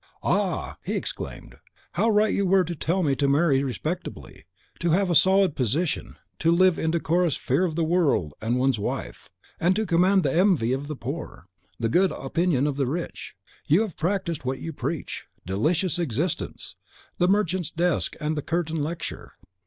[0.23, 1.57] "Ah!" he exclaimed,
[1.91, 4.45] "how right you were to tell me to marry respectably;
[4.79, 8.79] to have a solid position; to live in decorous fear of the world and one's
[8.79, 9.29] wife;
[9.59, 11.45] and to command the envy of the poor,
[11.79, 13.35] the good opinion of the rich.
[13.67, 15.27] You have practised what you preach.
[15.45, 16.75] Delicious existence!
[17.19, 19.33] The merchant's desk and the curtain lecture!